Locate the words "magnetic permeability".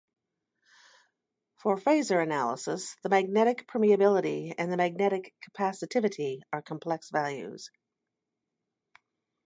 3.09-4.55